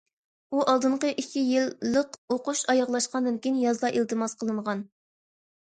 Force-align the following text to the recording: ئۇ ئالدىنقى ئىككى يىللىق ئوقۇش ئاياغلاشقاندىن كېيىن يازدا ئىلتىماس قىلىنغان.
ئۇ 0.53 0.61
ئالدىنقى 0.71 1.11
ئىككى 1.23 1.43
يىللىق 1.49 2.17
ئوقۇش 2.37 2.65
ئاياغلاشقاندىن 2.75 3.41
كېيىن 3.45 3.63
يازدا 3.69 3.95
ئىلتىماس 3.97 4.37
قىلىنغان. 4.43 4.85